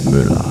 [0.00, 0.49] Jens Müller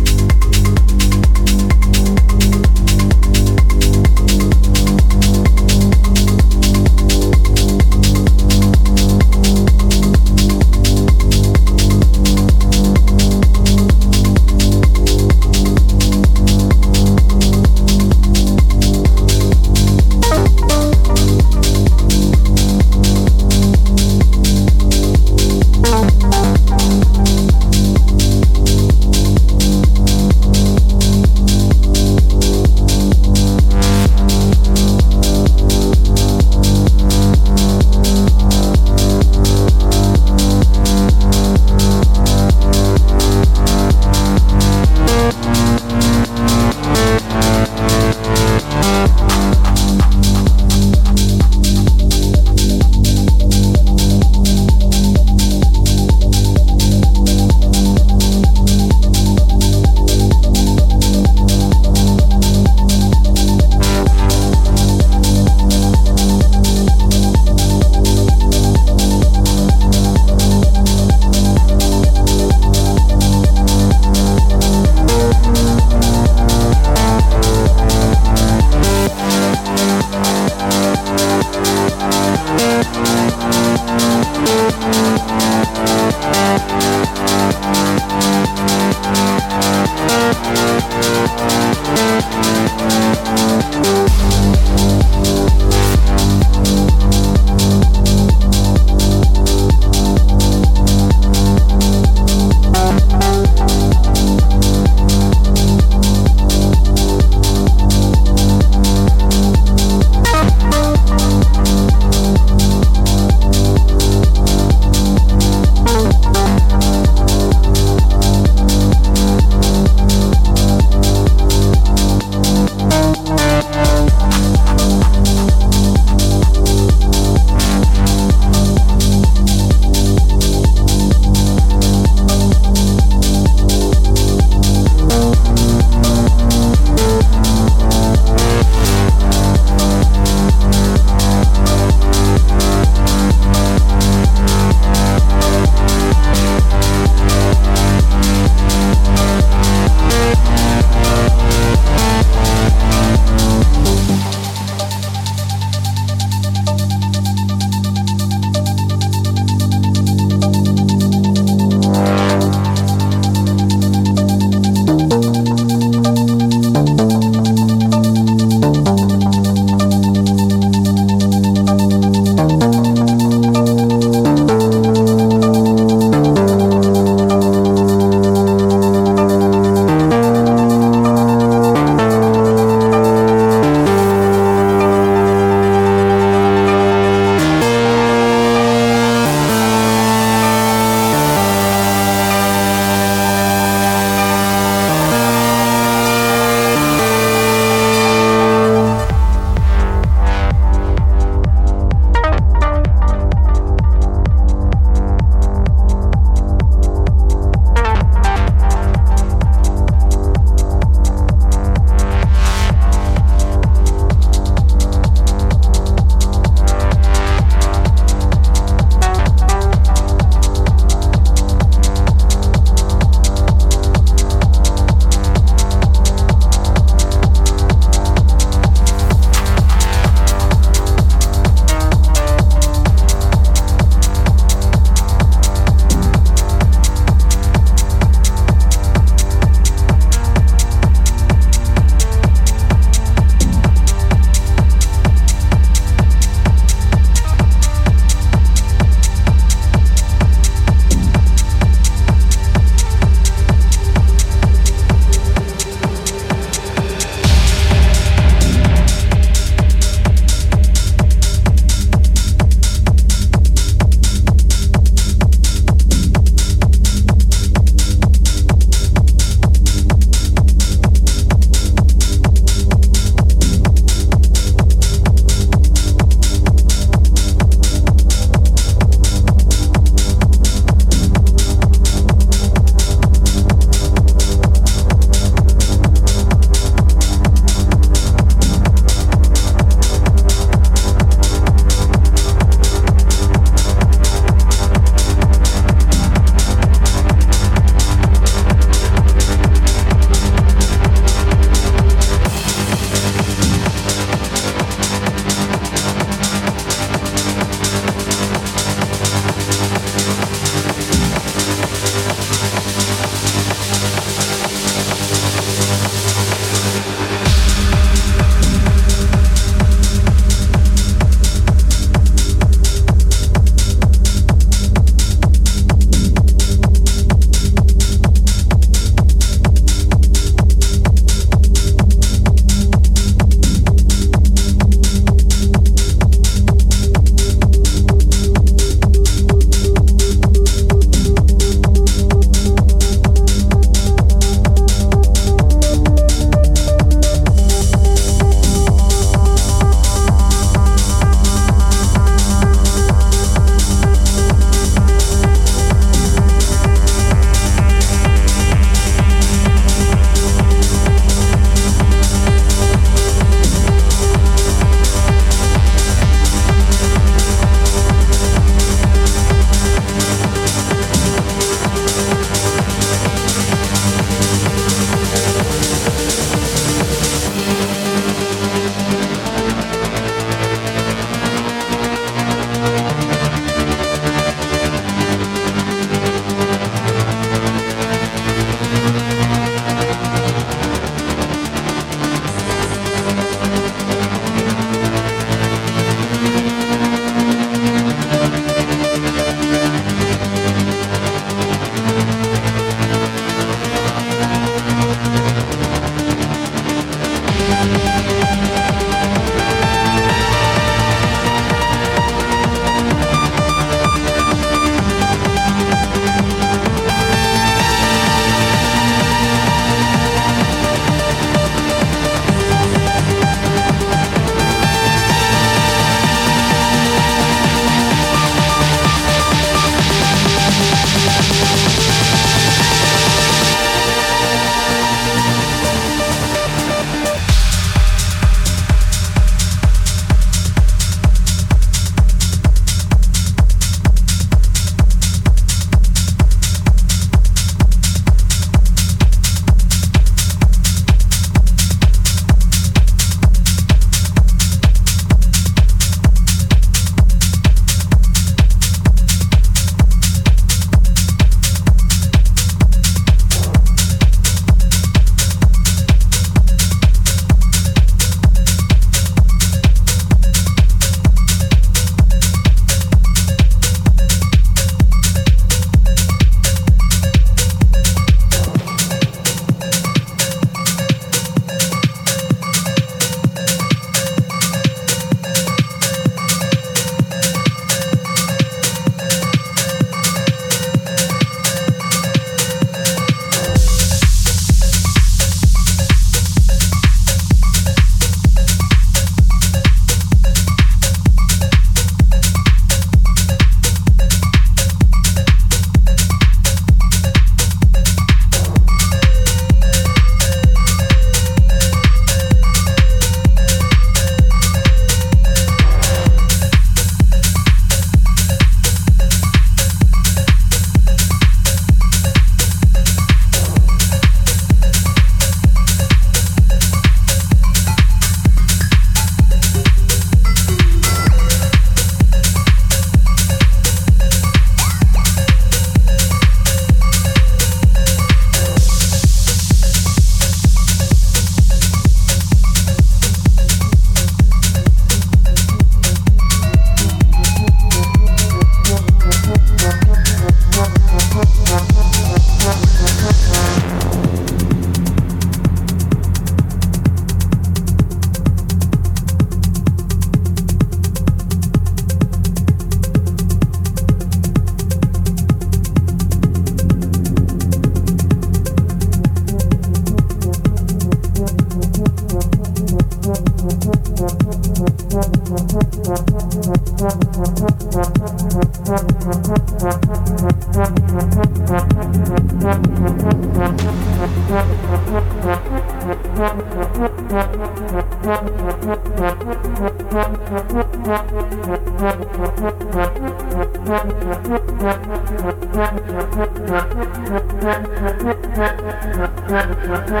[599.61, 600.00] Mm-hmm.